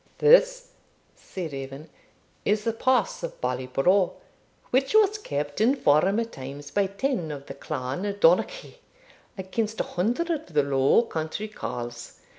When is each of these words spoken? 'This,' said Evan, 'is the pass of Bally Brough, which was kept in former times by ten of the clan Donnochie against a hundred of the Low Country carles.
'This,' 0.17 0.69
said 1.15 1.53
Evan, 1.53 1.87
'is 2.43 2.63
the 2.63 2.73
pass 2.73 3.21
of 3.21 3.39
Bally 3.39 3.67
Brough, 3.67 4.13
which 4.71 4.95
was 4.95 5.19
kept 5.19 5.61
in 5.61 5.75
former 5.75 6.23
times 6.23 6.71
by 6.71 6.87
ten 6.87 7.29
of 7.29 7.45
the 7.45 7.53
clan 7.53 8.01
Donnochie 8.15 8.77
against 9.37 9.79
a 9.79 9.83
hundred 9.83 10.31
of 10.31 10.53
the 10.55 10.63
Low 10.63 11.03
Country 11.03 11.47
carles. 11.47 12.15